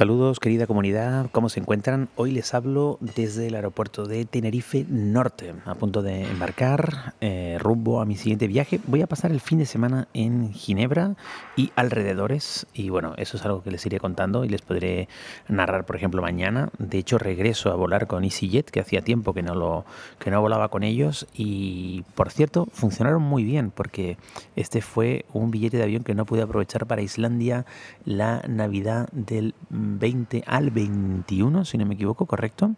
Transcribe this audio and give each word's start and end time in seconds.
Saludos 0.00 0.40
querida 0.40 0.66
comunidad, 0.66 1.28
¿cómo 1.30 1.50
se 1.50 1.60
encuentran? 1.60 2.08
Hoy 2.16 2.30
les 2.30 2.54
hablo 2.54 2.96
desde 3.02 3.48
el 3.48 3.54
aeropuerto 3.54 4.06
de 4.06 4.24
Tenerife 4.24 4.86
Norte, 4.88 5.52
a 5.66 5.74
punto 5.74 6.00
de 6.00 6.22
embarcar 6.22 7.12
eh, 7.20 7.58
rumbo 7.60 8.00
a 8.00 8.06
mi 8.06 8.16
siguiente 8.16 8.46
viaje. 8.46 8.80
Voy 8.86 9.02
a 9.02 9.06
pasar 9.06 9.30
el 9.30 9.40
fin 9.40 9.58
de 9.58 9.66
semana 9.66 10.08
en 10.14 10.54
Ginebra 10.54 11.16
y 11.54 11.70
alrededores 11.76 12.66
y 12.72 12.88
bueno, 12.88 13.12
eso 13.18 13.36
es 13.36 13.44
algo 13.44 13.62
que 13.62 13.70
les 13.70 13.84
iré 13.84 14.00
contando 14.00 14.46
y 14.46 14.48
les 14.48 14.62
podré 14.62 15.06
narrar 15.48 15.84
por 15.84 15.96
ejemplo 15.96 16.22
mañana. 16.22 16.70
De 16.78 16.96
hecho 16.96 17.18
regreso 17.18 17.70
a 17.70 17.74
volar 17.74 18.06
con 18.06 18.24
EasyJet, 18.24 18.70
que 18.70 18.80
hacía 18.80 19.02
tiempo 19.02 19.34
que 19.34 19.42
no, 19.42 19.54
lo, 19.54 19.84
que 20.18 20.30
no 20.30 20.40
volaba 20.40 20.70
con 20.70 20.82
ellos 20.82 21.26
y 21.34 22.04
por 22.14 22.30
cierto 22.30 22.66
funcionaron 22.72 23.20
muy 23.20 23.44
bien 23.44 23.70
porque 23.70 24.16
este 24.56 24.80
fue 24.80 25.26
un 25.34 25.50
billete 25.50 25.76
de 25.76 25.82
avión 25.82 26.04
que 26.04 26.14
no 26.14 26.24
pude 26.24 26.40
aprovechar 26.40 26.86
para 26.86 27.02
Islandia 27.02 27.66
la 28.06 28.42
Navidad 28.48 29.06
del 29.12 29.54
20 29.98 30.44
al 30.46 30.70
21, 30.70 31.64
si 31.64 31.78
no 31.78 31.86
me 31.86 31.94
equivoco, 31.94 32.26
correcto, 32.26 32.74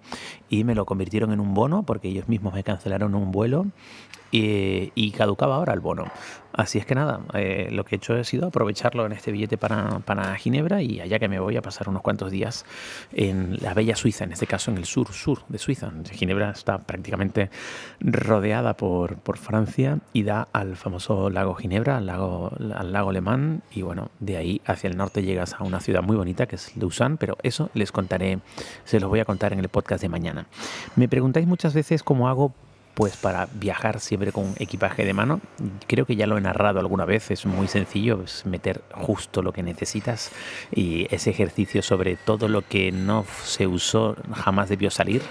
y 0.48 0.65
me 0.65 0.75
lo 0.75 0.87
convirtieron 0.87 1.33
en 1.33 1.41
un 1.41 1.55
bono 1.55 1.83
porque 1.83 2.09
ellos 2.09 2.29
mismos 2.29 2.55
me 2.55 2.65
cancelaron 2.65 3.15
un 3.15 3.33
vuelo 3.33 3.66
y, 4.33 5.11
caducaba 5.12 5.57
ahora 5.57 5.75
el 5.75 5.80
bono. 5.80 6.07
Así 6.52 6.79
es 6.79 6.85
que 6.85 6.95
nada, 6.95 7.21
eh, 7.33 7.69
lo 7.71 7.85
que 7.85 7.95
he 7.95 7.98
hecho 7.98 8.15
ha 8.15 8.25
sido 8.25 8.48
aprovecharlo 8.48 9.07
en 9.07 9.12
este 9.12 9.33
billete 9.33 9.57
para, 9.57 10.01
para, 10.01 10.35
Ginebra 10.37 10.83
y 10.83 11.01
allá 11.01 11.19
que 11.19 11.29
me 11.29 11.41
voy 11.41 11.57
a 11.57 11.62
pasar 11.62 11.88
unos 11.88 12.02
cuantos 12.02 12.30
días 12.30 12.66
en 13.13 13.57
la 13.63 13.73
bella 13.73 13.97
Suiza, 13.97 14.24
en 14.24 14.33
este 14.33 14.47
caso 14.47 14.71
en 14.71 14.77
el 14.77 14.85
sur-sur 14.85 15.45
de 15.49 15.59
Suiza. 15.59 15.91
Ginebra 16.10 16.51
está 16.51 16.79
prácticamente 16.79 17.51
rodeada 18.01 18.74
por, 18.77 19.16
por, 19.16 19.38
Francia 19.38 19.99
y 20.13 20.24
da 20.24 20.49
al 20.52 20.77
famoso 20.77 21.30
lago 21.30 21.55
Ginebra, 21.55 21.96
al 21.96 22.07
lago, 22.07 22.52
al 22.74 22.93
lago 22.93 23.10
Alemán 23.10 23.63
y 23.71 23.83
bueno, 23.83 24.10
de 24.21 24.37
ahí 24.37 24.60
hacia 24.66 24.88
el 24.88 24.96
norte 24.96 25.23
llegas 25.23 25.55
a 25.55 25.65
una 25.65 25.80
ciudad 25.80 26.02
muy 26.02 26.16
bonita 26.16 26.46
que 26.46 26.57
es 26.57 26.77
Lausanne, 26.77 27.02
pero 27.19 27.37
eso 27.43 27.71
les 27.75 27.93
contaré, 27.93 28.39
se 28.85 29.01
los 29.01 29.09
voy 29.09 29.21
a 29.21 29.25
contar 29.25 29.53
en 29.53 29.59
el 29.59 29.69
podcast 29.69 30.03
de 30.03 30.09
mañana. 30.09 30.47
Me 30.97 31.09
preguntáis 31.09 31.47
muchas 31.47 31.75
veces 31.75 32.03
cómo 32.03 32.29
hago 32.29 32.55
pues 32.95 33.16
para 33.16 33.48
viajar 33.54 34.01
siempre 34.01 34.32
con 34.32 34.54
equipaje 34.59 35.04
de 35.04 35.15
mano. 35.15 35.40
Creo 35.87 36.04
que 36.04 36.16
ya 36.16 36.26
lo 36.26 36.37
he 36.37 36.40
narrado 36.40 36.79
alguna 36.79 37.04
vez, 37.04 37.30
es 37.30 37.46
muy 37.46 37.66
sencillo, 37.66 38.23
es 38.23 38.45
meter 38.45 38.82
justo 38.93 39.43
lo 39.43 39.52
que 39.52 39.62
necesitas 39.62 40.30
y 40.71 41.07
ese 41.15 41.30
ejercicio 41.30 41.82
sobre 41.82 42.16
todo 42.16 42.49
lo 42.49 42.62
que 42.62 42.93
no 42.93 43.24
se 43.45 43.66
usó 43.66 44.16
jamás 44.34 44.68
debió 44.68 44.90
salir 44.90 45.23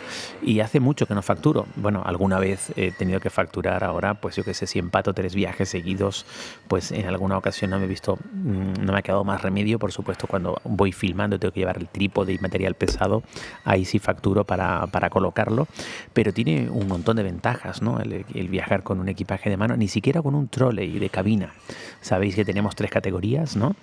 y 0.42 0.60
hace 0.62 0.80
mucho 0.80 1.06
que 1.06 1.14
no 1.14 1.22
facturo. 1.22 1.68
Bueno, 1.76 2.02
alguna 2.04 2.40
vez 2.40 2.72
he 2.76 2.92
tenido 2.92 3.20
que 3.20 3.30
facturar 3.30 3.84
ahora, 3.84 4.16
pues 4.16 4.36
yo 4.36 4.44
que 4.44 4.54
sé, 4.54 4.66
si 4.66 4.80
empato 4.80 5.14
tres 5.14 5.36
viajes 5.36 5.70
seguidos, 5.70 6.26
pues 6.68 6.92
en 6.92 7.08
alguna 7.08 7.38
ocasión 7.38 7.72
no 7.72 7.78
me 7.78 7.86
he 7.86 7.88
visto, 7.88 8.18
mm, 8.34 8.84
no 8.86 8.94
me 8.94 9.00
ha 9.00 9.02
quedado 9.04 9.24
más 9.24 9.42
remedio, 9.42 9.78
por 9.78 9.92
supuesto 9.92 10.26
cuando 10.26 10.60
voy 10.64 10.92
filmando 10.92 11.38
tengo 11.38 11.54
que 11.54 11.60
llevar 11.60 11.78
el 11.78 11.88
trípode 11.88 12.34
y 12.34 12.40
material 12.40 12.74
pesado, 12.74 13.22
ahí 13.66 13.86
sí 13.86 14.00
facturo 14.00 14.46
para, 14.46 14.88
para 14.88 15.12
colocarlo, 15.12 15.68
pero 16.14 16.34
tiene 16.34 16.70
un 16.70 16.88
montón 16.88 17.18
de 17.18 17.24
ventajas 17.24 17.51
¿no? 17.82 18.00
El, 18.00 18.48
viajar 18.50 18.84
con 18.84 19.00
un 19.00 19.10
equipaje 19.10 19.50
de 19.50 19.58
mano, 19.58 19.78
ni 19.78 19.88
siquiera 19.88 20.22
con 20.22 20.36
un 20.36 20.48
trolley 20.48 21.00
de 21.00 21.10
cabina. 21.10 21.54
Sabéis 22.02 22.36
que 22.36 22.46
tenemos 22.46 22.76
tres 22.76 22.92
categorías, 22.92 23.56
¿no? 23.56 23.76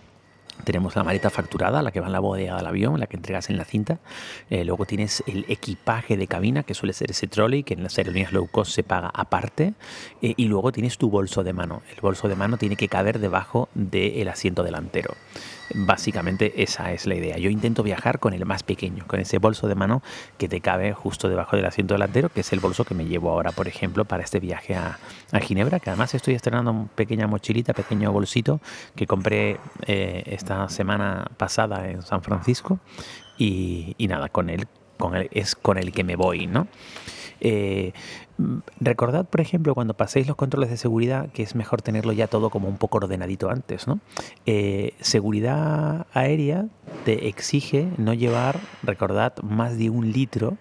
Tenemos 0.64 0.96
la 0.96 1.04
maleta 1.04 1.30
facturada, 1.30 1.82
la 1.82 1.92
que 1.92 2.00
va 2.00 2.06
en 2.06 2.12
la 2.12 2.20
bodega 2.20 2.56
del 2.56 2.66
avión, 2.66 2.98
la 2.98 3.06
que 3.06 3.16
entregas 3.16 3.48
en 3.48 3.56
la 3.56 3.64
cinta. 3.64 4.00
Eh, 4.50 4.64
luego 4.64 4.86
tienes 4.86 5.22
el 5.26 5.44
equipaje 5.48 6.16
de 6.16 6.26
cabina, 6.26 6.64
que 6.64 6.74
suele 6.74 6.92
ser 6.92 7.12
ese 7.12 7.28
trolley, 7.28 7.62
que 7.62 7.74
en 7.74 7.84
las 7.84 7.96
aerolíneas 7.96 8.32
low 8.32 8.48
cost 8.48 8.72
se 8.72 8.82
paga 8.82 9.10
aparte. 9.14 9.74
Eh, 10.20 10.34
y 10.36 10.46
luego 10.46 10.72
tienes 10.72 10.98
tu 10.98 11.10
bolso 11.10 11.44
de 11.44 11.52
mano. 11.52 11.82
El 11.94 12.00
bolso 12.00 12.28
de 12.28 12.34
mano 12.34 12.56
tiene 12.56 12.76
que 12.76 12.88
caber 12.88 13.20
debajo 13.20 13.68
del 13.74 14.28
asiento 14.28 14.64
delantero. 14.64 15.14
Básicamente 15.74 16.62
esa 16.62 16.92
es 16.92 17.06
la 17.06 17.14
idea. 17.14 17.36
Yo 17.38 17.50
intento 17.50 17.82
viajar 17.82 18.18
con 18.18 18.32
el 18.32 18.44
más 18.46 18.62
pequeño, 18.62 19.06
con 19.06 19.20
ese 19.20 19.38
bolso 19.38 19.68
de 19.68 19.74
mano 19.74 20.02
que 20.38 20.48
te 20.48 20.60
cabe 20.60 20.92
justo 20.92 21.28
debajo 21.28 21.56
del 21.56 21.64
asiento 21.66 21.94
delantero, 21.94 22.28
que 22.28 22.40
es 22.40 22.52
el 22.52 22.60
bolso 22.60 22.84
que 22.84 22.94
me 22.94 23.06
llevo 23.06 23.30
ahora, 23.30 23.52
por 23.52 23.68
ejemplo, 23.68 24.04
para 24.04 24.22
este 24.22 24.40
viaje 24.40 24.74
a, 24.74 24.98
Ginebra, 25.40 25.80
que 25.80 25.90
además 25.90 26.14
estoy 26.14 26.34
estrenando 26.34 26.70
una 26.70 26.88
pequeña 26.88 27.26
mochilita, 27.26 27.72
pequeño 27.72 28.12
bolsito 28.12 28.60
que 28.96 29.06
compré 29.06 29.58
eh, 29.86 30.22
esta 30.26 30.68
semana 30.68 31.30
pasada 31.36 31.88
en 31.88 32.02
San 32.02 32.22
Francisco 32.22 32.80
y, 33.36 33.94
nada, 34.08 34.28
con 34.28 34.50
él, 34.50 34.66
con 34.98 35.16
él 35.16 35.28
es 35.32 35.54
con 35.54 35.78
el 35.78 35.92
que 35.92 36.04
me 36.04 36.16
voy, 36.16 36.46
¿no? 36.46 36.66
Eh, 37.40 37.92
recordad, 38.80 39.26
por 39.26 39.40
ejemplo, 39.40 39.74
cuando 39.74 39.94
paséis 39.94 40.26
los 40.26 40.36
controles 40.36 40.70
de 40.70 40.76
seguridad, 40.76 41.30
que 41.30 41.42
es 41.42 41.54
mejor 41.54 41.82
tenerlo 41.82 42.12
ya 42.12 42.26
todo 42.26 42.50
como 42.50 42.68
un 42.68 42.78
poco 42.78 42.98
ordenadito 42.98 43.50
antes, 43.50 43.86
¿no? 43.86 44.00
Eh, 44.46 44.94
seguridad 45.00 46.06
aérea 46.12 46.66
te 47.04 47.28
exige 47.28 47.88
no 47.96 48.14
llevar, 48.14 48.60
recordad, 48.82 49.34
más 49.42 49.76
de 49.78 49.90
un 49.90 50.12
litro 50.12 50.56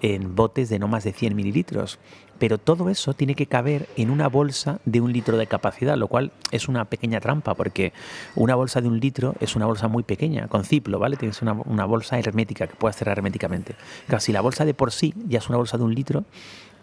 en 0.00 0.34
botes 0.34 0.68
de 0.68 0.78
no 0.78 0.88
más 0.88 1.04
de 1.04 1.12
100 1.12 1.34
mililitros. 1.34 1.98
Pero 2.38 2.58
todo 2.58 2.88
eso 2.88 3.14
tiene 3.14 3.34
que 3.34 3.46
caber 3.46 3.88
en 3.96 4.10
una 4.10 4.28
bolsa 4.28 4.78
de 4.84 5.00
un 5.00 5.12
litro 5.12 5.36
de 5.36 5.48
capacidad, 5.48 5.96
lo 5.96 6.06
cual 6.06 6.30
es 6.52 6.68
una 6.68 6.84
pequeña 6.84 7.20
trampa, 7.20 7.54
porque 7.54 7.92
una 8.36 8.54
bolsa 8.54 8.80
de 8.80 8.86
un 8.86 9.00
litro 9.00 9.34
es 9.40 9.56
una 9.56 9.66
bolsa 9.66 9.88
muy 9.88 10.04
pequeña, 10.04 10.46
con 10.46 10.64
ciplo, 10.64 11.00
¿vale? 11.00 11.16
Tienes 11.16 11.42
una, 11.42 11.54
una 11.54 11.84
bolsa 11.84 12.16
hermética 12.18 12.68
que 12.68 12.76
puedes 12.76 12.96
cerrar 12.96 13.18
herméticamente. 13.18 13.74
Casi 14.06 14.32
la 14.32 14.40
bolsa 14.40 14.64
de 14.64 14.74
por 14.74 14.92
sí 14.92 15.14
ya 15.26 15.38
es 15.38 15.48
una 15.48 15.58
bolsa 15.58 15.78
de 15.78 15.84
un 15.84 15.94
litro, 15.94 16.24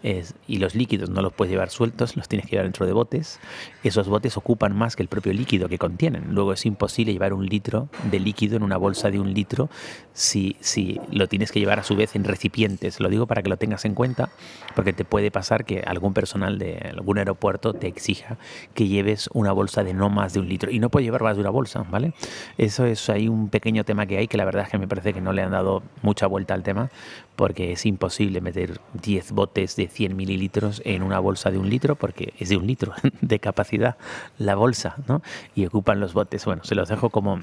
y 0.02 0.58
los 0.58 0.74
líquidos 0.74 1.10
no 1.10 1.22
los 1.22 1.32
puedes 1.32 1.50
llevar 1.50 1.70
sueltos, 1.70 2.16
los 2.16 2.28
tienes 2.28 2.46
que 2.46 2.52
llevar 2.52 2.66
dentro 2.66 2.86
de 2.86 2.92
botes. 2.92 3.40
Esos 3.82 4.08
botes 4.08 4.36
ocupan 4.36 4.76
más 4.76 4.94
que 4.94 5.02
el 5.02 5.08
propio 5.08 5.32
líquido 5.32 5.68
que 5.68 5.78
contienen. 5.78 6.34
Luego 6.34 6.52
es 6.52 6.64
imposible 6.66 7.12
llevar 7.12 7.32
un 7.32 7.46
litro 7.46 7.88
de 8.10 8.20
líquido 8.20 8.56
en 8.56 8.62
una 8.62 8.76
bolsa 8.76 9.10
de 9.10 9.18
un 9.18 9.34
litro 9.34 9.68
si, 10.12 10.56
si 10.60 11.00
lo 11.10 11.28
tienes 11.28 11.50
que 11.50 11.60
llevar 11.60 11.78
a 11.80 11.82
su 11.82 11.96
vez 11.96 12.14
en 12.14 12.24
recipientes. 12.24 13.00
Lo 13.00 13.08
digo 13.08 13.26
para 13.26 13.42
que 13.42 13.48
lo 13.48 13.56
tengas 13.56 13.84
en 13.84 13.94
cuenta, 13.94 14.30
porque 14.74 14.92
te 14.92 15.04
puede 15.04 15.30
pasar 15.30 15.64
que 15.64 15.80
algún 15.80 16.14
personal 16.14 16.58
de 16.58 16.76
algún 16.92 17.18
aeropuerto 17.18 17.74
te 17.74 17.86
exija 17.86 18.38
que 18.74 18.88
lleves 18.88 19.28
una 19.32 19.52
bolsa 19.52 19.82
de 19.82 19.94
no 19.94 20.08
más 20.08 20.32
de 20.34 20.40
un 20.40 20.48
litro. 20.48 20.70
Y 20.70 20.78
no 20.78 20.88
puedes 20.88 21.06
llevar 21.06 21.22
más 21.22 21.36
de 21.36 21.40
una 21.40 21.50
bolsa, 21.50 21.84
¿vale? 21.90 22.14
Eso 22.58 22.84
es 22.86 23.10
ahí 23.10 23.28
un 23.28 23.48
pequeño 23.48 23.84
tema 23.84 24.06
que 24.06 24.18
hay 24.18 24.28
que 24.28 24.36
la 24.36 24.44
verdad 24.44 24.64
es 24.64 24.70
que 24.70 24.78
me 24.78 24.88
parece 24.88 25.12
que 25.12 25.20
no 25.20 25.32
le 25.32 25.42
han 25.42 25.50
dado 25.50 25.82
mucha 26.02 26.26
vuelta 26.26 26.54
al 26.54 26.62
tema, 26.62 26.90
porque 27.36 27.72
es 27.72 27.86
imposible 27.86 28.40
meter 28.40 28.80
10 28.94 29.32
botes 29.32 29.76
de 29.76 29.88
100 29.88 30.16
mililitros 30.16 30.82
en 30.84 31.02
una 31.02 31.18
bolsa 31.18 31.50
de 31.50 31.58
un 31.58 31.68
litro, 31.68 31.96
porque 31.96 32.32
es 32.38 32.48
de 32.48 32.56
un 32.56 32.66
litro 32.66 32.92
de 33.20 33.38
capacidad 33.38 33.96
la 34.38 34.54
bolsa, 34.54 34.96
¿no? 35.06 35.22
Y 35.54 35.66
ocupan 35.66 36.00
los 36.00 36.14
botes. 36.14 36.44
Bueno, 36.44 36.64
se 36.64 36.74
los 36.74 36.88
dejo 36.88 37.10
como 37.10 37.40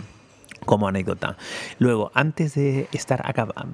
como 0.63 0.87
anécdota. 0.87 1.37
Luego, 1.79 2.11
antes 2.13 2.55
de 2.55 2.87
estar 2.91 3.23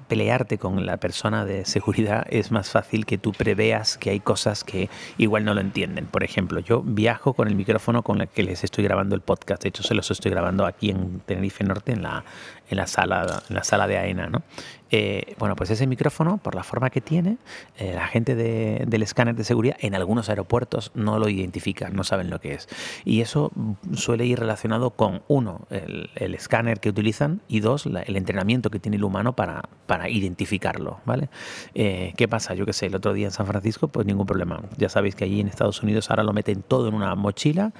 pelearte 0.07 0.57
con 0.57 0.85
la 0.85 0.97
persona 0.97 1.45
de 1.45 1.65
seguridad, 1.65 2.25
es 2.29 2.51
más 2.51 2.69
fácil 2.69 3.05
que 3.05 3.17
tú 3.17 3.31
preveas 3.31 3.97
que 3.97 4.09
hay 4.09 4.19
cosas 4.19 4.63
que 4.63 4.89
igual 5.17 5.45
no 5.45 5.53
lo 5.53 5.61
entienden. 5.61 6.05
Por 6.05 6.23
ejemplo, 6.23 6.59
yo 6.59 6.81
viajo 6.81 7.33
con 7.33 7.47
el 7.47 7.55
micrófono 7.55 8.03
con 8.03 8.21
el 8.21 8.27
que 8.27 8.43
les 8.43 8.63
estoy 8.63 8.83
grabando 8.83 9.15
el 9.15 9.21
podcast. 9.21 9.63
De 9.63 9.69
hecho, 9.69 9.83
se 9.83 9.93
los 9.93 10.09
estoy 10.11 10.31
grabando 10.31 10.65
aquí 10.65 10.89
en 10.89 11.19
Tenerife 11.21 11.63
Norte, 11.63 11.91
en 11.91 12.01
la, 12.01 12.23
en 12.69 12.77
la, 12.77 12.87
sala, 12.87 13.43
en 13.49 13.55
la 13.55 13.63
sala 13.63 13.87
de 13.87 13.97
AENA. 13.97 14.27
¿no? 14.27 14.43
Eh, 14.91 15.35
bueno, 15.37 15.55
pues 15.55 15.69
ese 15.69 15.87
micrófono, 15.87 16.37
por 16.37 16.55
la 16.55 16.63
forma 16.63 16.89
que 16.89 17.01
tiene, 17.01 17.37
eh, 17.77 17.93
la 17.95 18.07
gente 18.07 18.35
del 18.35 19.03
escáner 19.03 19.35
de 19.35 19.43
seguridad 19.43 19.77
en 19.79 19.95
algunos 19.95 20.29
aeropuertos 20.29 20.91
no 20.95 21.19
lo 21.19 21.29
identifican, 21.29 21.95
no 21.95 22.03
saben 22.03 22.29
lo 22.29 22.39
que 22.39 22.53
es. 22.53 22.67
Y 23.05 23.21
eso 23.21 23.51
suele 23.93 24.25
ir 24.25 24.39
relacionado 24.39 24.91
con, 24.91 25.21
uno, 25.27 25.67
el, 25.69 26.09
el 26.15 26.35
escáner 26.35 26.79
que 26.79 26.89
utilizan 26.89 27.41
y 27.47 27.59
dos, 27.59 27.85
el 27.85 28.15
entrenamiento 28.15 28.69
que 28.69 28.79
tiene 28.79 28.97
el 28.97 29.03
humano 29.03 29.33
para, 29.33 29.63
para 29.85 30.09
identificarlo, 30.09 30.99
¿vale? 31.05 31.29
Eh, 31.73 32.13
¿Qué 32.17 32.27
pasa? 32.27 32.53
Yo 32.53 32.65
qué 32.65 32.73
sé, 32.73 32.87
el 32.87 32.95
otro 32.95 33.13
día 33.13 33.27
en 33.27 33.31
San 33.31 33.45
Francisco, 33.47 33.87
pues 33.87 34.05
ningún 34.05 34.25
problema. 34.25 34.61
Ya 34.77 34.89
sabéis 34.89 35.15
que 35.15 35.25
allí 35.25 35.39
en 35.39 35.47
Estados 35.47 35.81
Unidos 35.83 36.09
ahora 36.09 36.23
lo 36.23 36.33
meten 36.33 36.61
todo 36.61 36.87
en 36.87 36.93
una 36.93 37.15
mochila 37.15 37.71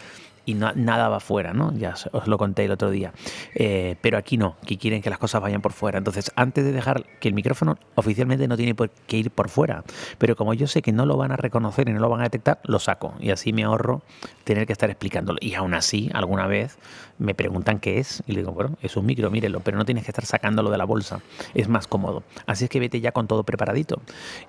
y 0.49 0.55
nada 0.55 1.09
va 1.09 1.19
fuera, 1.19 1.53
¿no? 1.53 1.71
Ya 1.77 1.93
os 2.11 2.27
lo 2.27 2.37
conté 2.39 2.65
el 2.65 2.71
otro 2.71 2.89
día. 2.89 3.13
Eh, 3.53 3.97
pero 4.01 4.17
aquí 4.17 4.35
no, 4.35 4.57
que 4.65 4.77
quieren 4.77 5.03
que 5.03 5.11
las 5.11 5.19
cosas 5.19 5.41
vayan 5.41 5.61
por 5.61 5.73
fuera. 5.73 5.99
Entonces, 5.99 6.31
antes 6.35 6.65
de 6.65 6.71
dejar 6.71 7.05
que 7.19 7.27
el 7.27 7.35
micrófono 7.35 7.77
oficialmente 7.93 8.47
no 8.47 8.57
tiene 8.57 8.73
por 8.73 8.89
qué 8.89 9.17
ir 9.17 9.29
por 9.29 9.49
fuera, 9.49 9.83
pero 10.17 10.35
como 10.35 10.55
yo 10.55 10.65
sé 10.65 10.81
que 10.81 10.91
no 10.91 11.05
lo 11.05 11.17
van 11.17 11.31
a 11.31 11.35
reconocer 11.35 11.87
y 11.87 11.93
no 11.93 11.99
lo 11.99 12.09
van 12.09 12.21
a 12.21 12.23
detectar, 12.23 12.59
lo 12.63 12.79
saco 12.79 13.13
y 13.19 13.29
así 13.29 13.53
me 13.53 13.63
ahorro 13.63 14.01
tener 14.43 14.65
que 14.65 14.73
estar 14.73 14.89
explicándolo. 14.89 15.37
Y 15.39 15.53
aún 15.53 15.75
así, 15.75 16.09
alguna 16.13 16.47
vez 16.47 16.79
me 17.19 17.35
preguntan 17.35 17.79
qué 17.79 17.99
es 17.99 18.23
y 18.25 18.31
le 18.31 18.39
digo, 18.39 18.51
bueno, 18.51 18.75
es 18.81 18.97
un 18.97 19.05
micro, 19.05 19.29
mírelo, 19.29 19.59
pero 19.59 19.77
no 19.77 19.85
tienes 19.85 20.03
que 20.03 20.09
estar 20.09 20.25
sacándolo 20.25 20.71
de 20.71 20.79
la 20.79 20.85
bolsa. 20.85 21.21
Es 21.53 21.67
más 21.67 21.85
cómodo. 21.85 22.23
Así 22.47 22.63
es 22.63 22.71
que 22.71 22.79
vete 22.79 23.01
ya 23.01 23.11
con 23.11 23.27
todo 23.27 23.43
preparadito. 23.43 24.01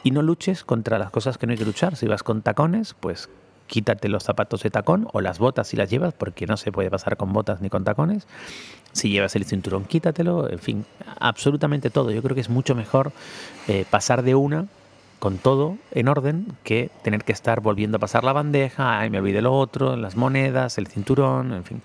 Y 0.02 0.12
no 0.12 0.23
luches 0.23 0.64
contra 0.64 0.99
las 0.99 1.11
cosas 1.11 1.37
que 1.37 1.47
no 1.47 1.52
hay 1.52 1.58
que 1.58 1.67
luchar. 1.67 1.97
Si 1.97 2.06
vas 2.06 2.23
con 2.23 2.41
tacones, 2.41 2.94
pues 2.99 3.29
quítate 3.71 4.09
los 4.09 4.25
zapatos 4.25 4.65
de 4.65 4.71
tacón 4.71 5.07
o 5.13 5.21
las 5.21 5.39
botas 5.39 5.69
si 5.69 5.77
las 5.77 5.89
llevas, 5.89 6.13
porque 6.13 6.47
no 6.47 6.57
se 6.57 6.73
puede 6.73 6.91
pasar 6.91 7.17
con 7.17 7.33
botas 7.33 7.61
ni 7.61 7.71
con 7.71 7.85
tacones. 7.85 8.27
Si 8.93 9.09
llevas 9.11 9.37
el 9.37 9.45
cinturón, 9.45 9.85
quítatelo. 9.85 10.51
En 10.51 10.59
fin, 10.59 10.85
absolutamente 11.21 11.89
todo. 11.89 12.11
Yo 12.11 12.21
creo 12.21 12.35
que 12.35 12.41
es 12.41 12.51
mucho 12.51 12.75
mejor 12.75 13.13
eh, 13.69 13.87
pasar 13.89 14.23
de 14.23 14.35
una 14.35 14.67
con 15.21 15.39
todo 15.39 15.77
en 15.93 16.09
orden 16.09 16.47
que 16.65 16.91
tener 17.05 17.23
que 17.23 17.33
estar 17.33 17.61
volviendo 17.61 17.99
a 17.99 18.01
pasar 18.01 18.25
la 18.25 18.33
bandeja, 18.33 18.99
ay, 18.99 19.11
me 19.11 19.19
olvidé 19.19 19.41
lo 19.41 19.57
otro, 19.57 19.95
las 19.97 20.17
monedas, 20.17 20.77
el 20.79 20.89
cinturón, 20.89 21.53
en 21.53 21.65
fin, 21.65 21.83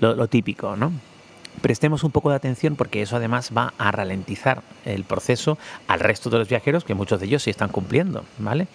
lo, 0.00 0.14
lo 0.14 0.26
típico, 0.26 0.74
¿no? 0.74 0.90
prestemos 1.58 2.04
un 2.04 2.10
poco 2.10 2.30
de 2.30 2.36
atención 2.36 2.76
porque 2.76 3.02
eso 3.02 3.16
además 3.16 3.50
va 3.56 3.74
a 3.78 3.90
ralentizar 3.90 4.62
el 4.84 5.04
proceso 5.04 5.58
al 5.86 6.00
resto 6.00 6.30
de 6.30 6.38
los 6.38 6.48
viajeros 6.48 6.84
que 6.84 6.94
muchos 6.94 7.20
de 7.20 7.26
ellos 7.26 7.42
sí 7.42 7.50
están 7.50 7.68
cumpliendo, 7.70 8.24
¿vale? 8.38 8.68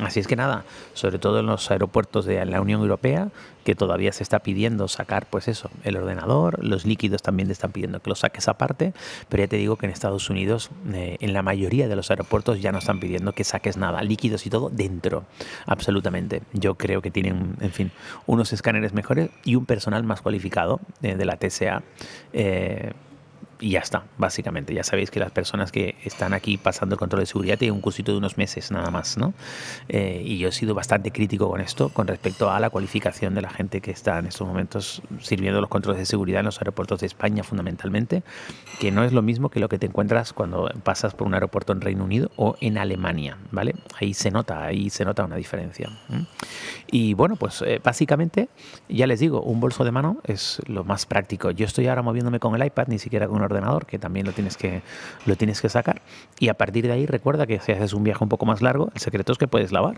Así 0.00 0.20
es 0.20 0.26
que 0.26 0.36
nada, 0.36 0.64
sobre 0.94 1.18
todo 1.18 1.40
en 1.40 1.46
los 1.46 1.70
aeropuertos 1.70 2.26
de 2.26 2.44
la 2.44 2.60
Unión 2.60 2.82
Europea, 2.82 3.28
que 3.64 3.74
todavía 3.74 4.12
se 4.12 4.22
está 4.22 4.40
pidiendo 4.40 4.88
sacar, 4.88 5.26
pues 5.28 5.48
eso, 5.48 5.70
el 5.84 5.96
ordenador, 5.96 6.62
los 6.64 6.84
líquidos 6.84 7.22
también 7.22 7.48
te 7.48 7.52
están 7.52 7.72
pidiendo 7.72 8.00
que 8.00 8.10
lo 8.10 8.14
saques 8.14 8.46
aparte, 8.46 8.92
pero 9.28 9.42
ya 9.42 9.48
te 9.48 9.56
digo 9.56 9.76
que 9.76 9.86
en 9.86 9.92
Estados 9.92 10.30
Unidos, 10.30 10.70
eh, 10.92 11.16
en 11.20 11.32
la 11.32 11.42
mayoría 11.42 11.88
de 11.88 11.96
los 11.96 12.10
aeropuertos 12.10 12.60
ya 12.60 12.72
no 12.72 12.78
están 12.78 13.00
pidiendo 13.00 13.32
que 13.32 13.42
saques 13.42 13.76
nada, 13.76 14.02
líquidos 14.02 14.46
y 14.46 14.50
todo 14.50 14.70
dentro, 14.70 15.24
absolutamente. 15.66 16.42
Yo 16.52 16.74
creo 16.74 17.02
que 17.02 17.10
tienen, 17.10 17.56
en 17.60 17.72
fin, 17.72 17.90
unos 18.26 18.52
escáneres 18.52 18.92
mejores 18.92 19.30
y 19.44 19.56
un 19.56 19.66
personal 19.66 20.04
más 20.04 20.20
cualificado 20.20 20.80
eh, 21.02 21.16
de 21.16 21.24
la 21.24 21.36
TSA. 21.36 21.82
Y 23.60 23.70
ya 23.70 23.80
está, 23.80 24.04
básicamente. 24.18 24.74
Ya 24.74 24.84
sabéis 24.84 25.10
que 25.10 25.20
las 25.20 25.30
personas 25.30 25.72
que 25.72 25.96
están 26.04 26.34
aquí 26.34 26.56
pasando 26.56 26.94
el 26.94 26.98
control 26.98 27.20
de 27.20 27.26
seguridad 27.26 27.58
tienen 27.58 27.74
un 27.74 27.80
cursito 27.80 28.12
de 28.12 28.18
unos 28.18 28.36
meses 28.36 28.70
nada 28.70 28.90
más, 28.90 29.16
¿no? 29.16 29.34
Eh, 29.88 30.22
y 30.24 30.38
yo 30.38 30.48
he 30.48 30.52
sido 30.52 30.74
bastante 30.74 31.10
crítico 31.10 31.48
con 31.48 31.60
esto 31.60 31.88
con 31.90 32.06
respecto 32.06 32.50
a 32.50 32.60
la 32.60 32.70
cualificación 32.70 33.34
de 33.34 33.42
la 33.42 33.50
gente 33.50 33.80
que 33.80 33.90
está 33.90 34.18
en 34.18 34.26
estos 34.26 34.46
momentos 34.46 35.02
sirviendo 35.20 35.60
los 35.60 35.70
controles 35.70 35.98
de 36.00 36.06
seguridad 36.06 36.40
en 36.40 36.46
los 36.46 36.58
aeropuertos 36.58 37.00
de 37.00 37.06
España 37.06 37.42
fundamentalmente, 37.42 38.22
que 38.78 38.90
no 38.90 39.04
es 39.04 39.12
lo 39.12 39.22
mismo 39.22 39.48
que 39.48 39.60
lo 39.60 39.68
que 39.68 39.78
te 39.78 39.86
encuentras 39.86 40.32
cuando 40.32 40.70
pasas 40.82 41.14
por 41.14 41.26
un 41.26 41.34
aeropuerto 41.34 41.72
en 41.72 41.80
Reino 41.80 42.04
Unido 42.04 42.30
o 42.36 42.56
en 42.60 42.78
Alemania, 42.78 43.38
¿vale? 43.50 43.74
Ahí 43.98 44.14
se 44.14 44.30
nota, 44.30 44.64
ahí 44.64 44.90
se 44.90 45.04
nota 45.04 45.24
una 45.24 45.36
diferencia. 45.36 45.90
Y 46.90 47.14
bueno, 47.14 47.36
pues 47.36 47.62
eh, 47.62 47.80
básicamente, 47.82 48.48
ya 48.88 49.06
les 49.06 49.20
digo, 49.20 49.42
un 49.42 49.60
bolso 49.60 49.84
de 49.84 49.92
mano 49.92 50.18
es 50.24 50.60
lo 50.66 50.84
más 50.84 51.06
práctico. 51.06 51.50
Yo 51.50 51.66
estoy 51.66 51.86
ahora 51.88 52.02
moviéndome 52.02 52.38
con 52.38 52.54
el 52.54 52.64
iPad, 52.64 52.88
ni 52.88 52.98
siquiera 52.98 53.26
con 53.26 53.36
un 53.36 53.45
ordenador, 53.46 53.86
que 53.86 53.98
también 53.98 54.26
lo 54.26 54.32
tienes 54.32 54.56
que, 54.56 54.82
lo 55.24 55.36
tienes 55.36 55.60
que 55.60 55.68
sacar. 55.68 56.02
Y 56.38 56.48
a 56.48 56.54
partir 56.54 56.86
de 56.86 56.92
ahí 56.92 57.06
recuerda 57.06 57.46
que 57.46 57.58
si 57.60 57.72
haces 57.72 57.92
un 57.92 58.04
viaje 58.04 58.22
un 58.22 58.28
poco 58.28 58.46
más 58.46 58.62
largo, 58.62 58.90
el 58.94 59.00
secreto 59.00 59.32
es 59.32 59.38
que 59.38 59.48
puedes 59.48 59.72
lavar. 59.72 59.96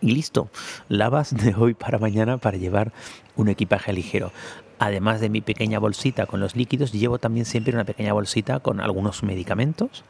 Y 0.00 0.12
listo, 0.12 0.48
lavas 0.88 1.34
de 1.34 1.54
hoy 1.54 1.74
para 1.74 1.98
mañana 1.98 2.38
para 2.38 2.56
llevar 2.56 2.92
un 3.36 3.48
equipaje 3.48 3.92
ligero. 3.92 4.32
Además 4.78 5.20
de 5.20 5.30
mi 5.30 5.40
pequeña 5.40 5.78
bolsita 5.78 6.26
con 6.26 6.40
los 6.40 6.56
líquidos, 6.56 6.92
llevo 6.92 7.18
también 7.18 7.46
siempre 7.46 7.72
una 7.72 7.84
pequeña 7.84 8.12
bolsita 8.12 8.60
con 8.60 8.80
algunos 8.80 9.22
medicamentos. 9.22 10.04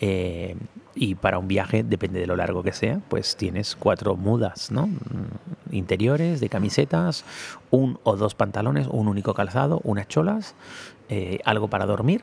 Eh, 0.00 0.56
y 0.94 1.14
para 1.14 1.38
un 1.38 1.46
viaje, 1.46 1.82
depende 1.82 2.20
de 2.20 2.26
lo 2.26 2.36
largo 2.36 2.62
que 2.62 2.72
sea, 2.72 3.00
pues 3.08 3.36
tienes 3.36 3.76
cuatro 3.76 4.16
mudas, 4.16 4.70
¿no? 4.70 4.86
Mm, 4.86 5.72
interiores, 5.72 6.40
de 6.40 6.48
camisetas, 6.48 7.24
un 7.70 7.98
o 8.02 8.16
dos 8.16 8.34
pantalones, 8.34 8.86
un 8.90 9.08
único 9.08 9.34
calzado, 9.34 9.80
unas 9.84 10.08
cholas 10.08 10.54
eh, 11.08 11.38
algo 11.44 11.68
para 11.68 11.86
dormir 11.86 12.22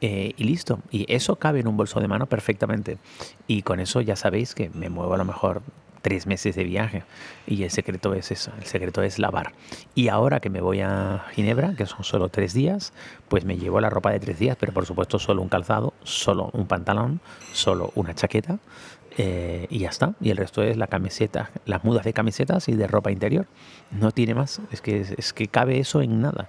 eh, 0.00 0.32
y 0.36 0.44
listo. 0.44 0.80
Y 0.90 1.12
eso 1.12 1.36
cabe 1.36 1.60
en 1.60 1.68
un 1.68 1.76
bolso 1.76 2.00
de 2.00 2.08
mano 2.08 2.26
perfectamente. 2.26 2.98
Y 3.46 3.62
con 3.62 3.80
eso 3.80 4.00
ya 4.00 4.16
sabéis 4.16 4.54
que 4.54 4.70
me 4.70 4.88
muevo 4.88 5.14
a 5.14 5.18
lo 5.18 5.24
mejor 5.24 5.62
tres 6.06 6.24
meses 6.28 6.54
de 6.54 6.62
viaje. 6.62 7.02
Y 7.48 7.64
el 7.64 7.70
secreto 7.72 8.14
es 8.14 8.30
eso, 8.30 8.52
el 8.60 8.66
secreto 8.66 9.02
es 9.02 9.18
lavar. 9.18 9.54
Y 9.96 10.06
ahora 10.06 10.38
que 10.38 10.50
me 10.50 10.60
voy 10.60 10.80
a 10.80 11.24
Ginebra, 11.32 11.74
que 11.74 11.84
son 11.84 12.04
solo 12.04 12.28
tres 12.28 12.54
días, 12.54 12.92
pues 13.26 13.44
me 13.44 13.56
llevo 13.56 13.80
la 13.80 13.90
ropa 13.90 14.12
de 14.12 14.20
tres 14.20 14.38
días, 14.38 14.56
pero 14.56 14.72
por 14.72 14.86
supuesto 14.86 15.18
solo 15.18 15.42
un 15.42 15.48
calzado, 15.48 15.94
solo 16.04 16.50
un 16.52 16.68
pantalón, 16.68 17.18
solo 17.52 17.90
una 17.96 18.14
chaqueta 18.14 18.60
eh, 19.18 19.66
y 19.70 19.78
ya 19.80 19.88
está. 19.88 20.14
Y 20.20 20.30
el 20.30 20.36
resto 20.36 20.62
es 20.62 20.76
la 20.76 20.86
camiseta, 20.86 21.50
las 21.64 21.84
mudas 21.84 22.04
de 22.04 22.12
camisetas 22.12 22.68
y 22.68 22.74
de 22.74 22.86
ropa 22.86 23.10
interior. 23.10 23.46
No 23.90 24.10
tiene 24.10 24.34
más. 24.34 24.60
Es 24.70 24.82
que, 24.82 25.00
es 25.00 25.32
que 25.32 25.48
cabe 25.48 25.78
eso 25.78 26.02
en 26.02 26.20
nada. 26.20 26.48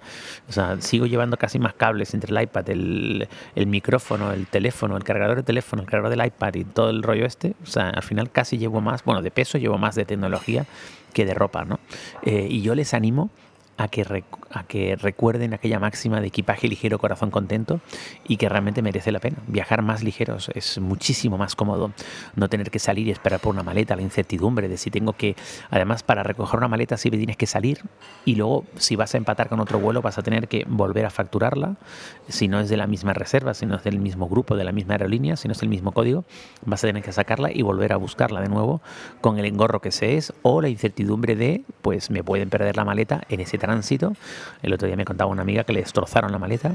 O 0.50 0.52
sea, 0.52 0.82
sigo 0.82 1.06
llevando 1.06 1.38
casi 1.38 1.60
más 1.60 1.74
cables 1.74 2.14
entre 2.14 2.36
el 2.36 2.44
iPad, 2.44 2.70
el, 2.70 3.30
el 3.56 3.68
micrófono, 3.68 4.34
el 4.34 4.48
teléfono, 4.48 4.98
el 4.98 5.04
cargador 5.04 5.38
de 5.38 5.44
teléfono, 5.44 5.82
el 5.82 5.88
cargador 5.88 6.16
del 6.16 6.26
iPad 6.26 6.56
y 6.56 6.64
todo 6.66 6.90
el 6.90 7.04
rollo 7.04 7.26
este. 7.26 7.56
O 7.64 7.68
sea, 7.68 7.90
al 7.90 8.04
final 8.04 8.32
casi 8.32 8.58
llevo 8.58 8.82
más, 8.82 9.04
bueno, 9.04 9.22
de 9.22 9.32
peso 9.32 9.58
llevo 9.58 9.78
más 9.78 9.96
de 9.96 10.06
tecnología 10.06 10.66
que 11.14 11.26
de 11.26 11.34
ropa, 11.34 11.64
¿no? 11.64 11.80
Eh, 12.24 12.48
y 12.50 12.62
yo 12.62 12.76
les 12.76 12.94
animo 12.94 13.30
a 13.78 13.88
que, 13.88 14.24
a 14.52 14.64
que 14.64 14.96
recuerden 14.96 15.54
aquella 15.54 15.80
máxima 15.80 16.20
de 16.20 16.28
equipaje 16.28 16.68
ligero, 16.68 16.98
corazón 16.98 17.32
contento 17.32 17.80
y 18.28 18.38
que 18.38 18.50
realmente 18.50 18.82
merece 18.82 19.12
la 19.12 19.20
pena. 19.20 19.38
Viajar 19.48 19.84
más 19.84 20.04
ligeros 20.04 20.50
es 20.56 20.80
muchísimo 20.80 21.38
más 21.38 21.56
cómodo. 21.56 21.92
No 22.36 22.50
tener 22.50 22.72
que 22.72 22.80
salir 22.80 23.08
y 23.08 23.12
esperar 23.12 23.40
por 23.40 23.54
una 23.54 23.64
maleta, 23.64 23.96
la 23.96 24.02
incertidumbre 24.02 24.68
de 24.68 24.78
si 24.78 24.90
tengo 24.90 25.14
que, 25.14 25.36
además 25.70 26.04
para 26.04 26.24
recoger 26.24 26.58
una 26.58 26.68
maleta 26.68 26.98
siempre 26.98 27.18
tienes 27.18 27.38
que 27.38 27.46
salir 27.46 27.82
y 28.26 28.36
luego 28.36 28.66
si 28.78 28.96
vas 28.96 29.14
a 29.14 29.18
empatar 29.18 29.48
con 29.48 29.60
otro 29.60 29.80
vuelo 29.80 30.02
vas 30.02 30.18
a 30.18 30.24
tener 30.24 30.48
que 30.48 30.66
volver 30.68 31.06
a 31.06 31.10
facturarla. 31.10 31.76
Si 32.28 32.48
no 32.48 32.60
es 32.60 32.70
de 32.70 32.78
la 32.78 32.88
misma 32.88 33.14
reserva, 33.14 33.54
si 33.54 33.66
no 33.66 33.76
es 33.76 33.84
del 33.84 34.00
mismo 34.00 34.28
grupo, 34.28 34.56
de 34.56 34.64
la 34.64 34.72
misma 34.72 34.96
aerolínea, 34.96 35.36
si 35.36 35.48
no 35.48 35.52
es 35.52 35.62
el 35.62 35.70
mismo 35.70 35.92
código, 35.92 36.26
vas 36.66 36.84
a 36.84 36.88
tener 36.88 37.04
que 37.04 37.12
sacarla 37.12 37.52
y 37.54 37.62
volver 37.62 37.94
a 37.94 37.98
buscarla 37.98 38.42
de 38.42 38.50
nuevo 38.50 38.82
con 39.22 39.38
el 39.38 39.46
engorro 39.46 39.82
que 39.82 39.92
se 39.92 40.18
es 40.18 40.34
o 40.42 40.62
la 40.62 40.70
incertidumbre 40.70 41.36
de, 41.36 41.64
pues 41.82 42.10
me 42.10 42.24
pueden 42.24 42.50
perder 42.50 42.76
la 42.76 42.86
maleta 42.86 43.22
en 43.30 43.40
ese 43.40 43.58
tránsito. 43.68 44.14
El 44.62 44.74
otro 44.74 44.88
día 44.88 44.96
me 44.96 45.06
contaba 45.06 45.30
una 45.30 45.42
amiga 45.42 45.66
que 45.66 45.74
le 45.74 45.82
destrozaron 45.82 46.32
la 46.32 46.40
maleta 46.40 46.74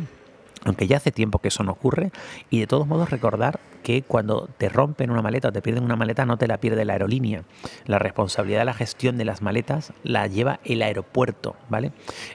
aunque 0.65 0.87
ya 0.87 0.99
hace 0.99 1.11
tiempo 1.11 1.41
que 1.41 1.49
eso 1.49 1.65
no 1.65 1.73
ocurre, 1.73 2.13
y 2.49 2.61
de 2.61 2.69
todos 2.69 2.87
modos 2.87 3.11
recordar 3.11 3.59
que 3.83 4.03
cuando 4.03 4.49
te 4.59 4.69
rompen 4.69 5.11
una 5.11 5.21
maleta 5.21 5.49
o 5.49 5.53
te 5.53 5.61
pierden 5.61 5.83
una 5.83 5.97
maleta 5.97 6.25
no 6.25 6.37
te 6.37 6.47
la 6.47 6.59
pierde 6.59 6.85
la 6.85 6.93
aerolínea. 6.93 7.43
La 7.85 7.99
responsabilidad 7.99 8.61
de 8.61 8.67
la 8.67 8.75
gestión 8.75 9.19
de 9.19 9.25
las 9.25 9.43
maletas 9.43 9.93
la 10.05 10.29
lleva 10.29 10.61
el 10.65 10.83
aeropuerto, 10.83 11.57
¿vale? 11.69 11.91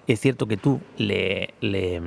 Es 0.07 0.19
cierto 0.19 0.45
que 0.45 0.57
tú 0.57 0.81
le, 0.97 1.53
le 1.61 2.01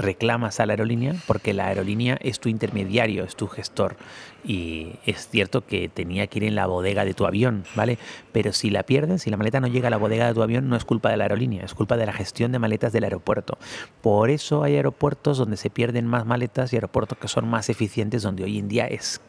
reclamas 0.00 0.60
a 0.60 0.66
la 0.66 0.72
aerolínea 0.72 1.14
porque 1.26 1.54
la 1.54 1.66
aerolínea 1.66 2.18
es 2.20 2.40
tu 2.40 2.48
intermediario, 2.48 3.24
es 3.24 3.36
tu 3.36 3.46
gestor. 3.46 3.96
Y 4.44 4.92
es 5.04 5.28
cierto 5.28 5.66
que 5.66 5.88
tenía 5.88 6.26
que 6.26 6.38
ir 6.38 6.44
en 6.44 6.54
la 6.54 6.66
bodega 6.66 7.04
de 7.04 7.14
tu 7.14 7.26
avión, 7.26 7.64
¿vale? 7.74 7.98
Pero 8.32 8.52
si 8.52 8.70
la 8.70 8.84
pierdes, 8.84 9.22
si 9.22 9.30
la 9.30 9.36
maleta 9.36 9.60
no 9.60 9.66
llega 9.66 9.88
a 9.88 9.90
la 9.90 9.98
bodega 9.98 10.26
de 10.26 10.34
tu 10.34 10.42
avión, 10.42 10.68
no 10.68 10.76
es 10.76 10.84
culpa 10.84 11.10
de 11.10 11.16
la 11.16 11.24
aerolínea, 11.24 11.64
es 11.64 11.74
culpa 11.74 11.96
de 11.96 12.06
la 12.06 12.12
gestión 12.12 12.52
de 12.52 12.58
maletas 12.58 12.92
del 12.92 13.04
aeropuerto. 13.04 13.58
Por 14.00 14.30
eso 14.30 14.62
hay 14.62 14.76
aeropuertos 14.76 15.38
donde 15.38 15.56
se 15.56 15.70
pierden 15.70 16.06
más 16.06 16.24
maletas 16.24 16.72
y 16.72 16.76
aeropuertos 16.76 17.18
que 17.18 17.28
son 17.28 17.48
más 17.48 17.68
eficientes, 17.68 18.22
donde 18.22 18.44
hoy 18.44 18.58
en 18.58 18.68
día 18.68 18.86
es 18.86 19.20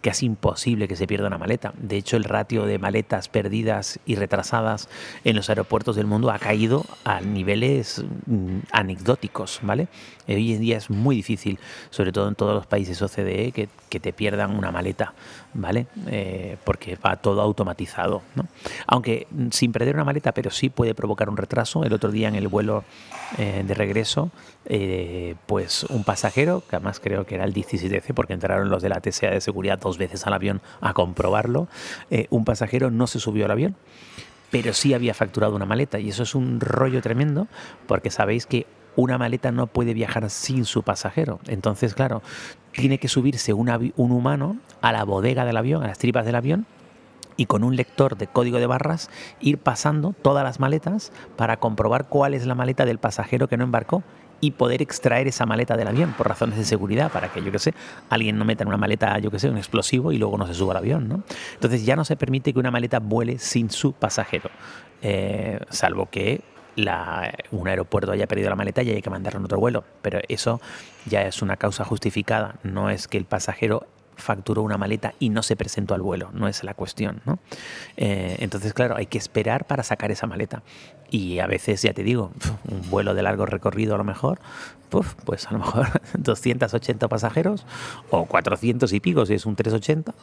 casi 0.00 0.26
imposible 0.26 0.88
que 0.88 0.96
se 0.96 1.06
pierda 1.06 1.26
una 1.26 1.38
maleta. 1.38 1.72
De 1.78 1.96
hecho, 1.96 2.16
el 2.16 2.24
ratio 2.24 2.64
de 2.64 2.78
maletas 2.78 3.28
perdidas 3.28 3.98
y 4.06 4.14
retrasadas 4.14 4.88
en 5.24 5.36
los 5.36 5.48
aeropuertos 5.48 5.96
del 5.96 6.06
mundo 6.06 6.30
ha 6.30 6.38
caído 6.38 6.84
a 7.04 7.20
niveles 7.20 8.04
mm, 8.26 8.58
anecdóticos, 8.70 9.60
¿vale? 9.62 9.88
Hoy 10.28 10.54
en 10.54 10.60
día 10.60 10.76
es 10.76 10.90
muy 10.90 11.16
difícil, 11.16 11.58
sobre 11.90 12.12
todo 12.12 12.28
en 12.28 12.34
todos 12.34 12.54
los 12.54 12.66
países 12.66 13.00
OCDE, 13.02 13.52
que, 13.52 13.68
te 13.96 14.12
pierdan 14.12 14.54
una 14.54 14.70
maleta, 14.70 15.14
¿vale? 15.54 15.86
Eh, 16.08 16.58
porque 16.64 16.96
va 16.96 17.16
todo 17.16 17.40
automatizado, 17.40 18.20
¿no? 18.34 18.46
Aunque 18.86 19.26
mm, 19.30 19.48
sin 19.50 19.72
perder 19.72 19.94
una 19.94 20.04
maleta, 20.04 20.32
pero 20.32 20.50
sí 20.50 20.68
puede 20.68 20.94
provocar 20.94 21.30
un 21.30 21.36
retraso. 21.38 21.82
El 21.82 21.94
otro 21.94 22.10
día 22.10 22.28
en 22.28 22.34
el 22.34 22.46
vuelo 22.46 22.84
eh, 23.38 23.64
de 23.66 23.74
regreso, 23.74 24.30
eh, 24.68 25.34
pues 25.46 25.84
un 25.84 26.04
pasajero, 26.04 26.62
que 26.68 26.76
además 26.76 27.00
creo 27.00 27.26
que 27.26 27.36
era 27.36 27.44
el 27.44 27.52
17 27.52 28.14
porque 28.14 28.32
entraron 28.32 28.68
los 28.68 28.82
de 28.82 28.88
la 28.88 29.00
TSA 29.00 29.30
de 29.30 29.40
seguridad 29.40 29.78
dos 29.78 29.98
veces 29.98 30.26
al 30.26 30.34
avión 30.34 30.60
a 30.80 30.92
comprobarlo, 30.92 31.68
un 32.30 32.44
pasajero 32.44 32.90
no 32.90 33.06
se 33.06 33.20
subió 33.20 33.44
al 33.44 33.50
avión 33.50 33.76
pero 34.50 34.72
sí 34.72 34.94
había 34.94 35.14
facturado 35.14 35.56
una 35.56 35.66
maleta 35.66 35.98
y 35.98 36.08
eso 36.08 36.22
es 36.22 36.34
un 36.34 36.60
rollo 36.60 37.02
tremendo 37.02 37.48
porque 37.86 38.10
sabéis 38.10 38.46
que 38.46 38.66
una 38.96 39.18
maleta 39.18 39.52
no 39.52 39.66
puede 39.66 39.94
viajar 39.94 40.30
sin 40.30 40.64
su 40.64 40.82
pasajero. 40.82 41.38
Entonces, 41.46 41.94
claro, 41.94 42.22
tiene 42.72 42.98
que 42.98 43.08
subirse 43.08 43.52
un, 43.52 43.92
humano 43.96 44.56
a 44.80 44.92
la 44.92 45.04
bodega 45.04 45.44
del 45.44 45.56
avión, 45.56 45.84
a 45.84 45.88
las 45.88 45.98
tripas 45.98 46.24
del 46.24 46.34
avión, 46.34 46.66
y 47.36 47.44
con 47.44 47.64
un 47.64 47.76
lector 47.76 48.16
de 48.16 48.26
código 48.26 48.58
de 48.58 48.66
barras 48.66 49.10
ir 49.40 49.58
pasando 49.58 50.14
todas 50.22 50.42
las 50.42 50.58
maletas 50.58 51.12
para 51.36 51.58
comprobar 51.58 52.08
cuál 52.08 52.32
es 52.32 52.46
la 52.46 52.54
maleta 52.54 52.86
del 52.86 52.98
pasajero 52.98 53.46
que 53.46 53.58
no 53.58 53.64
embarcó 53.64 54.02
y 54.40 54.52
poder 54.52 54.82
extraer 54.82 55.28
esa 55.28 55.46
maleta 55.46 55.76
del 55.76 55.88
avión 55.88 56.12
por 56.12 56.28
razones 56.28 56.58
de 56.58 56.64
seguridad, 56.64 57.10
para 57.10 57.32
que, 57.32 57.42
yo 57.42 57.52
que 57.52 57.58
sé, 57.58 57.74
alguien 58.10 58.38
no 58.38 58.44
meta 58.44 58.62
en 58.62 58.68
una 58.68 58.76
maleta, 58.76 59.18
yo 59.18 59.30
que 59.30 59.38
sé, 59.38 59.50
un 59.50 59.58
explosivo 59.58 60.12
y 60.12 60.18
luego 60.18 60.36
no 60.38 60.46
se 60.46 60.54
suba 60.54 60.72
al 60.72 60.78
avión, 60.78 61.08
¿no? 61.08 61.22
Entonces 61.54 61.84
ya 61.84 61.96
no 61.96 62.04
se 62.04 62.16
permite 62.16 62.52
que 62.52 62.58
una 62.58 62.70
maleta 62.70 62.98
vuele 62.98 63.38
sin 63.38 63.70
su 63.70 63.92
pasajero, 63.92 64.50
eh, 65.02 65.60
salvo 65.70 66.06
que 66.10 66.42
un 67.52 67.68
aeropuerto 67.68 68.12
haya 68.12 68.26
perdido 68.26 68.50
la 68.50 68.56
maleta 68.56 68.82
y 68.82 68.90
hay 68.90 69.02
que 69.02 69.10
mandarlo 69.10 69.38
en 69.38 69.44
otro 69.46 69.58
vuelo. 69.58 69.84
Pero 70.02 70.20
eso 70.28 70.60
ya 71.06 71.22
es 71.22 71.42
una 71.42 71.56
causa 71.56 71.84
justificada. 71.84 72.56
No 72.62 72.90
es 72.90 73.08
que 73.08 73.16
el 73.16 73.24
pasajero 73.24 73.86
facturó 74.16 74.62
una 74.62 74.78
maleta 74.78 75.14
y 75.18 75.28
no 75.28 75.42
se 75.42 75.56
presentó 75.56 75.94
al 75.94 76.02
vuelo, 76.02 76.30
no 76.32 76.48
es 76.48 76.64
la 76.64 76.74
cuestión. 76.74 77.20
¿no? 77.24 77.38
Eh, 77.96 78.36
entonces, 78.40 78.72
claro, 78.72 78.96
hay 78.96 79.06
que 79.06 79.18
esperar 79.18 79.66
para 79.66 79.82
sacar 79.82 80.10
esa 80.10 80.26
maleta. 80.26 80.62
Y 81.10 81.38
a 81.38 81.46
veces, 81.46 81.82
ya 81.82 81.92
te 81.92 82.02
digo, 82.02 82.30
un 82.70 82.90
vuelo 82.90 83.14
de 83.14 83.22
largo 83.22 83.46
recorrido 83.46 83.94
a 83.94 83.98
lo 83.98 84.04
mejor, 84.04 84.40
pues 85.24 85.46
a 85.46 85.52
lo 85.52 85.58
mejor 85.58 85.86
280 86.18 87.08
pasajeros 87.08 87.66
o 88.10 88.26
400 88.26 88.92
y 88.92 89.00
pico 89.00 89.26
si 89.26 89.34
es 89.34 89.46
un 89.46 89.56
380 89.56 90.14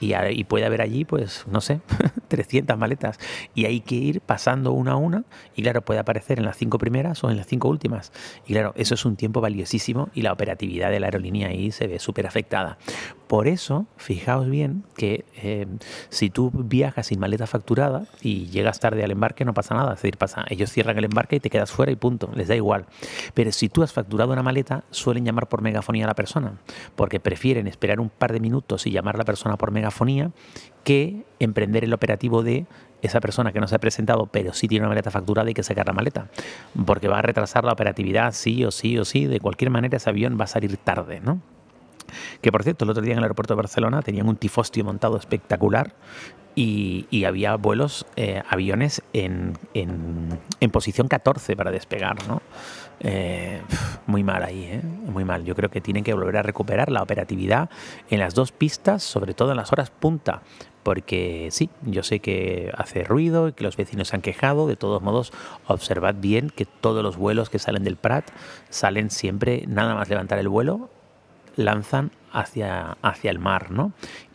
y, 0.00 0.14
y 0.14 0.44
puede 0.44 0.64
haber 0.64 0.82
allí 0.82 1.04
pues 1.04 1.44
no 1.50 1.60
sé 1.60 1.80
300 2.28 2.78
maletas 2.78 3.18
y 3.54 3.66
hay 3.66 3.80
que 3.80 3.94
ir 3.94 4.20
pasando 4.20 4.72
una 4.72 4.92
a 4.92 4.96
una 4.96 5.24
y 5.54 5.62
claro 5.62 5.82
puede 5.82 6.00
aparecer 6.00 6.38
en 6.38 6.44
las 6.44 6.56
cinco 6.56 6.78
primeras 6.78 7.22
o 7.24 7.30
en 7.30 7.36
las 7.36 7.46
cinco 7.46 7.68
últimas 7.68 8.12
y 8.46 8.52
claro 8.52 8.72
eso 8.76 8.94
es 8.94 9.04
un 9.04 9.16
tiempo 9.16 9.40
valiosísimo 9.40 10.08
y 10.14 10.22
la 10.22 10.32
operatividad 10.32 10.90
de 10.90 11.00
la 11.00 11.06
aerolínea 11.06 11.48
ahí 11.48 11.72
se 11.72 11.86
ve 11.86 11.98
súper 11.98 12.26
afectada. 12.26 12.78
Por 13.26 13.48
eso 13.48 13.86
fijaos 13.96 14.48
bien 14.48 14.84
que 14.96 15.24
eh, 15.36 15.66
si 16.10 16.30
tú 16.30 16.50
viajas 16.52 17.06
sin 17.06 17.18
maleta 17.18 17.46
facturada 17.46 18.04
y 18.20 18.46
llegas 18.46 18.78
tarde 18.78 19.04
al 19.04 19.10
embarque 19.10 19.44
no 19.44 19.54
pasa 19.54 19.74
nada 19.74 19.94
es 19.94 20.02
decir 20.02 20.18
pasa 20.18 20.31
ellos 20.48 20.70
cierran 20.70 20.98
el 20.98 21.04
embarque 21.04 21.36
y 21.36 21.40
te 21.40 21.50
quedas 21.50 21.70
fuera 21.70 21.92
y 21.92 21.96
punto 21.96 22.30
les 22.34 22.48
da 22.48 22.56
igual 22.56 22.86
pero 23.34 23.52
si 23.52 23.68
tú 23.68 23.82
has 23.82 23.92
facturado 23.92 24.32
una 24.32 24.42
maleta, 24.42 24.84
suelen 24.90 25.24
llamar 25.24 25.48
por 25.48 25.62
megafonía 25.62 26.04
a 26.04 26.08
la 26.08 26.14
persona, 26.14 26.54
porque 26.96 27.20
prefieren 27.20 27.66
esperar 27.66 28.00
un 28.00 28.10
par 28.10 28.32
de 28.32 28.40
minutos 28.40 28.86
y 28.86 28.90
llamar 28.90 29.16
a 29.16 29.18
la 29.18 29.24
persona 29.24 29.56
por 29.56 29.70
megafonía 29.70 30.30
que 30.84 31.24
emprender 31.38 31.84
el 31.84 31.92
operativo 31.92 32.42
de 32.42 32.66
esa 33.02 33.20
persona 33.20 33.52
que 33.52 33.60
no 33.60 33.66
se 33.66 33.74
ha 33.74 33.78
presentado, 33.78 34.26
pero 34.26 34.52
sí 34.52 34.68
tiene 34.68 34.84
una 34.84 34.90
maleta 34.90 35.10
facturada 35.10 35.50
y 35.50 35.54
que 35.54 35.62
sacar 35.62 35.86
la 35.86 35.92
maleta, 35.92 36.28
porque 36.86 37.08
va 37.08 37.18
a 37.18 37.22
retrasar 37.22 37.64
la 37.64 37.72
operatividad 37.72 38.32
sí 38.32 38.64
o 38.64 38.70
sí 38.70 38.98
o 38.98 39.04
sí, 39.04 39.26
de 39.26 39.40
cualquier 39.40 39.70
manera 39.70 39.96
ese 39.96 40.10
avión 40.10 40.38
va 40.38 40.44
a 40.44 40.48
salir 40.48 40.76
tarde, 40.76 41.20
¿no? 41.20 41.40
Que 42.40 42.52
por 42.52 42.62
cierto, 42.62 42.84
el 42.84 42.90
otro 42.90 43.02
día 43.02 43.12
en 43.12 43.18
el 43.18 43.24
aeropuerto 43.24 43.54
de 43.54 43.58
Barcelona 43.58 44.02
tenían 44.02 44.28
un 44.28 44.36
tifostio 44.36 44.84
montado 44.84 45.16
espectacular 45.16 45.94
y, 46.54 47.24
había 47.24 47.56
vuelos, 47.56 48.06
eh, 48.16 48.42
aviones 48.48 49.02
en, 49.12 49.56
en, 49.72 50.38
en, 50.60 50.70
posición 50.70 51.08
14 51.08 51.56
para 51.56 51.70
despegar, 51.70 52.16
¿no? 52.28 52.42
Eh, 53.00 53.60
muy 54.06 54.22
mal 54.22 54.42
ahí, 54.42 54.64
¿eh? 54.64 54.82
muy 54.82 55.24
mal. 55.24 55.44
Yo 55.44 55.54
creo 55.54 55.70
que 55.70 55.80
tienen 55.80 56.04
que 56.04 56.14
volver 56.14 56.36
a 56.36 56.42
recuperar 56.42 56.90
la 56.90 57.02
operatividad 57.02 57.70
en 58.10 58.20
las 58.20 58.34
dos 58.34 58.52
pistas, 58.52 59.02
sobre 59.02 59.34
todo 59.34 59.50
en 59.50 59.56
las 59.56 59.72
horas 59.72 59.90
punta. 59.90 60.42
Porque 60.82 61.48
sí, 61.52 61.70
yo 61.82 62.02
sé 62.02 62.20
que 62.20 62.72
hace 62.76 63.04
ruido 63.04 63.48
y 63.48 63.52
que 63.52 63.64
los 63.64 63.76
vecinos 63.76 64.08
se 64.08 64.16
han 64.16 64.22
quejado. 64.22 64.66
De 64.66 64.76
todos 64.76 65.00
modos, 65.00 65.32
observad 65.66 66.16
bien 66.16 66.50
que 66.50 66.64
todos 66.64 67.02
los 67.02 67.16
vuelos 67.16 67.50
que 67.50 67.58
salen 67.58 67.84
del 67.84 67.96
Prat 67.96 68.28
salen 68.68 69.10
siempre, 69.10 69.64
nada 69.68 69.94
más 69.94 70.08
levantar 70.08 70.38
el 70.38 70.48
vuelo, 70.48 70.90
lanzan 71.56 72.10
hacia, 72.32 72.96
hacia 73.02 73.30
el 73.30 73.38
mar, 73.38 73.70
¿no? 73.70 73.92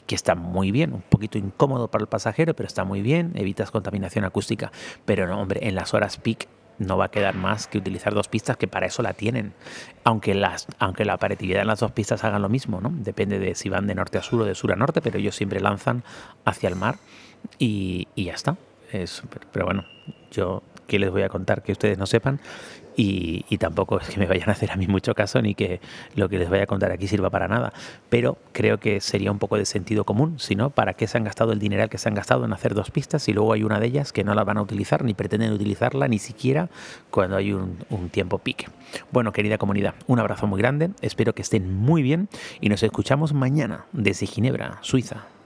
que 0.08 0.16
está 0.16 0.36
muy 0.36 0.72
bien, 0.72 0.94
un 0.94 1.02
poquito 1.02 1.38
incómodo 1.38 1.90
para 1.90 2.02
el 2.02 2.08
pasajero, 2.08 2.56
pero 2.56 2.66
está 2.66 2.86
muy 2.86 3.02
bien, 3.02 3.34
evitas 3.36 3.72
contaminación 3.72 4.24
acústica. 4.24 4.72
Pero 5.06 5.28
no, 5.28 5.40
hombre, 5.40 5.68
en 5.68 5.76
las 5.76 5.94
horas 5.94 6.18
peak 6.18 6.48
no 6.80 6.98
va 6.98 7.06
a 7.06 7.12
quedar 7.12 7.36
más 7.36 7.68
que 7.68 7.78
utilizar 7.78 8.14
dos 8.14 8.28
pistas 8.28 8.58
que 8.58 8.68
para 8.68 8.88
eso 8.88 9.02
la 9.04 9.14
tienen. 9.14 9.54
Aunque, 10.04 10.34
las, 10.34 10.68
aunque 10.80 11.06
la 11.06 11.16
operatividad 11.16 11.62
en 11.62 11.68
las 11.68 11.80
dos 11.80 11.92
pistas 11.92 12.24
hagan 12.24 12.42
lo 12.42 12.50
mismo, 12.50 12.82
¿no? 12.82 12.92
Depende 12.94 13.40
de 13.40 13.56
si 13.56 13.70
van 13.70 13.88
de 13.88 13.96
norte 13.96 14.18
a 14.18 14.24
sur 14.24 14.42
o 14.42 14.46
de 14.46 14.56
sur 14.56 14.72
a 14.72 14.76
norte, 14.76 15.02
pero 15.02 15.20
ellos 15.20 15.36
siempre 15.36 15.60
lanzan 15.60 16.04
hacia 16.46 16.70
el 16.70 16.76
mar 16.76 16.98
y, 17.60 18.08
y 18.16 18.26
ya 18.26 18.34
está. 18.34 18.56
Es, 18.92 19.22
pero 19.52 19.66
bueno, 19.66 19.86
yo 20.32 20.64
qué 20.88 21.00
les 21.00 21.12
voy 21.12 21.22
a 21.22 21.30
contar 21.30 21.62
que 21.62 21.72
ustedes 21.72 21.98
no 21.98 22.06
sepan 22.06 22.40
y, 23.00 23.44
tampoco 23.60 24.00
es 24.00 24.10
que 24.10 24.20
me 24.20 24.26
vayan 24.26 24.50
a 24.50 24.54
hacer 24.54 24.72
a 24.72 24.76
mí 24.76 24.88
mucho 24.88 25.14
caso 25.14 25.40
ni 25.40 25.54
que 25.54 25.80
lo 26.16 26.30
que 26.30 26.40
les 26.40 26.50
vaya 26.50 26.64
a 26.64 26.66
contar 26.66 26.92
aquí 26.92 27.08
sirva 27.08 27.30
para 27.30 27.48
nada. 27.48 27.72
Pero 28.10 28.40
creo 28.54 28.80
que 28.80 29.02
sería 29.02 29.32
un 29.32 29.38
poco 29.38 29.56
de 29.56 29.66
sentido 29.66 30.04
común, 30.04 30.40
si 30.40 30.56
no, 30.56 30.72
¿para 30.72 30.96
qué 30.96 31.06
se 31.06 31.18
han 31.18 31.24
gastado 31.24 31.52
el 31.52 31.60
dineral 31.60 31.90
que 31.90 32.00
se 32.00 32.10
han 32.10 32.16
gastado 32.16 32.44
en 32.46 32.54
hacer 32.54 32.74
dos 32.74 32.90
pistas 32.90 33.28
y 33.30 33.34
luego 33.34 33.54
hay 33.54 33.64
una 33.64 33.80
de 33.80 33.86
ellas 33.86 34.12
que 34.12 34.24
no 34.24 34.34
la 34.34 34.44
van 34.44 34.58
a 34.58 34.64
utilizar 34.64 35.04
ni 35.04 35.14
pretenden 35.14 35.54
utilizarla 35.54 36.08
ni 36.08 36.18
siquiera 36.18 36.70
cuando 37.12 37.38
hay 37.38 37.54
un 37.54 38.10
tiempo 38.12 38.40
pique? 38.40 38.68
Bueno, 39.12 39.32
querida 39.32 39.60
comunidad, 39.60 39.94
un 40.08 40.20
abrazo 40.20 40.48
muy 40.48 40.60
grande, 40.60 40.90
espero 41.02 41.36
que 41.36 41.44
estén 41.44 41.72
muy 41.72 42.02
bien 42.02 42.30
y 42.62 42.70
nos 42.70 42.82
escuchamos 42.82 43.32
mañana 43.32 43.86
desde 43.94 44.26
Ginebra, 44.26 44.80
Suiza. 44.82 45.37